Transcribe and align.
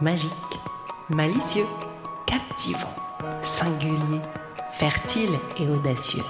Magique, 0.00 0.30
malicieux, 1.10 1.66
captivant, 2.26 2.94
singulier, 3.42 4.20
fertile 4.72 5.30
et 5.58 5.66
audacieux, 5.66 6.24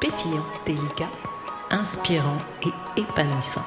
pétillant, 0.00 0.46
délicat, 0.64 1.10
inspirant 1.70 2.38
et 2.64 3.00
épanouissant. 3.00 3.64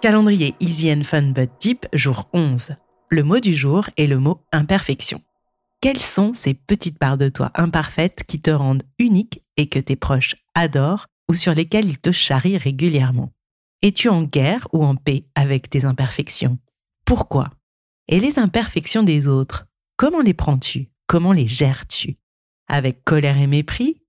Calendrier 0.00 0.54
Easy 0.60 1.04
Fun 1.04 1.32
But 1.32 1.50
Deep, 1.60 1.86
jour 1.92 2.28
11. 2.32 2.76
Le 3.10 3.22
mot 3.22 3.40
du 3.40 3.54
jour 3.54 3.90
est 3.96 4.06
le 4.06 4.18
mot 4.18 4.42
imperfection. 4.50 5.20
Quelles 5.82 6.00
sont 6.00 6.32
ces 6.32 6.54
petites 6.54 6.98
parts 6.98 7.18
de 7.18 7.28
toi 7.28 7.50
imparfaites 7.54 8.24
qui 8.26 8.40
te 8.40 8.50
rendent 8.50 8.82
unique 8.98 9.42
et 9.56 9.68
que 9.68 9.78
tes 9.78 9.96
proches 9.96 10.36
adorent 10.54 11.06
ou 11.28 11.34
sur 11.34 11.54
lesquelles 11.54 11.86
ils 11.86 12.00
te 12.00 12.12
charrient 12.12 12.56
régulièrement? 12.56 13.30
Es-tu 13.82 14.10
en 14.10 14.24
guerre 14.24 14.68
ou 14.74 14.84
en 14.84 14.94
paix 14.94 15.24
avec 15.34 15.70
tes 15.70 15.86
imperfections? 15.86 16.58
Pourquoi? 17.06 17.48
Et 18.08 18.20
les 18.20 18.38
imperfections 18.38 19.02
des 19.02 19.26
autres, 19.26 19.64
comment 19.96 20.20
les 20.20 20.34
prends-tu? 20.34 20.90
Comment 21.06 21.32
les 21.32 21.46
gères-tu? 21.46 22.18
Avec 22.68 23.04
colère 23.04 23.38
et 23.38 23.46
mépris 23.46 24.02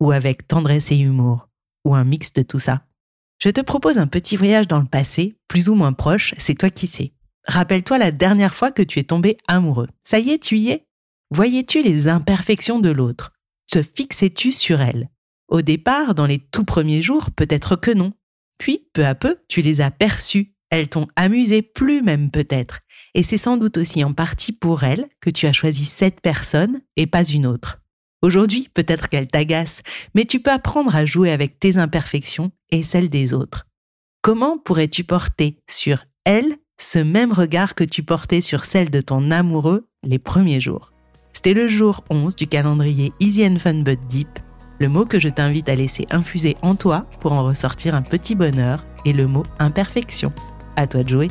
Ou 0.00 0.12
avec 0.12 0.48
tendresse 0.48 0.90
et 0.92 0.96
humour? 0.96 1.50
Ou 1.84 1.94
un 1.94 2.04
mix 2.04 2.32
de 2.32 2.40
tout 2.40 2.58
ça? 2.58 2.86
Je 3.38 3.50
te 3.50 3.60
propose 3.60 3.98
un 3.98 4.06
petit 4.06 4.38
voyage 4.38 4.66
dans 4.66 4.80
le 4.80 4.86
passé, 4.86 5.36
plus 5.46 5.68
ou 5.68 5.74
moins 5.74 5.92
proche, 5.92 6.34
c'est 6.38 6.54
toi 6.54 6.70
qui 6.70 6.86
sais. 6.86 7.12
Rappelle-toi 7.46 7.98
la 7.98 8.12
dernière 8.12 8.54
fois 8.54 8.72
que 8.72 8.82
tu 8.82 8.98
es 8.98 9.04
tombé 9.04 9.36
amoureux. 9.46 9.88
Ça 10.04 10.18
y 10.18 10.30
est, 10.30 10.42
tu 10.42 10.56
y 10.56 10.70
es? 10.70 10.86
Voyais-tu 11.32 11.82
les 11.82 12.08
imperfections 12.08 12.78
de 12.80 12.88
l'autre? 12.88 13.34
Te 13.70 13.82
fixais-tu 13.82 14.52
sur 14.52 14.80
elles? 14.80 15.10
Au 15.48 15.60
départ, 15.60 16.14
dans 16.14 16.26
les 16.26 16.38
tout 16.38 16.64
premiers 16.64 17.02
jours, 17.02 17.30
peut-être 17.30 17.76
que 17.76 17.90
non. 17.90 18.14
Puis, 18.58 18.88
peu 18.92 19.06
à 19.06 19.14
peu, 19.14 19.38
tu 19.48 19.62
les 19.62 19.80
as 19.80 19.90
perçues. 19.90 20.54
Elles 20.70 20.88
t'ont 20.88 21.08
amusé 21.16 21.62
plus 21.62 22.02
même 22.02 22.30
peut-être. 22.30 22.80
Et 23.14 23.22
c'est 23.22 23.38
sans 23.38 23.56
doute 23.56 23.78
aussi 23.78 24.04
en 24.04 24.12
partie 24.12 24.52
pour 24.52 24.84
elles 24.84 25.08
que 25.20 25.30
tu 25.30 25.46
as 25.46 25.52
choisi 25.52 25.84
cette 25.84 26.20
personne 26.20 26.80
et 26.96 27.06
pas 27.06 27.24
une 27.24 27.46
autre. 27.46 27.80
Aujourd'hui, 28.20 28.68
peut-être 28.74 29.08
qu'elle 29.08 29.28
t'agace, 29.28 29.80
mais 30.14 30.24
tu 30.24 30.40
peux 30.40 30.50
apprendre 30.50 30.94
à 30.94 31.06
jouer 31.06 31.30
avec 31.30 31.60
tes 31.60 31.76
imperfections 31.76 32.50
et 32.70 32.82
celles 32.82 33.10
des 33.10 33.32
autres. 33.32 33.66
Comment 34.22 34.58
pourrais-tu 34.58 35.04
porter 35.04 35.60
sur 35.70 36.04
elle 36.24 36.56
ce 36.80 36.98
même 36.98 37.32
regard 37.32 37.74
que 37.74 37.84
tu 37.84 38.02
portais 38.02 38.40
sur 38.40 38.64
celle 38.64 38.90
de 38.90 39.00
ton 39.00 39.30
amoureux 39.30 39.88
les 40.02 40.18
premiers 40.18 40.60
jours? 40.60 40.92
C'était 41.32 41.54
le 41.54 41.68
jour 41.68 42.02
11 42.10 42.34
du 42.34 42.48
calendrier 42.48 43.12
Easy 43.20 43.46
and 43.46 43.58
Fun 43.60 43.82
But 43.82 44.00
Deep, 44.08 44.40
le 44.78 44.88
mot 44.88 45.04
que 45.04 45.18
je 45.18 45.28
t'invite 45.28 45.68
à 45.68 45.74
laisser 45.74 46.06
infuser 46.10 46.56
en 46.62 46.74
toi 46.74 47.06
pour 47.20 47.32
en 47.32 47.44
ressortir 47.44 47.94
un 47.94 48.02
petit 48.02 48.34
bonheur 48.34 48.84
est 49.04 49.12
le 49.12 49.26
mot 49.26 49.44
imperfection. 49.58 50.32
À 50.76 50.86
toi 50.86 51.02
de 51.02 51.08
jouer. 51.08 51.30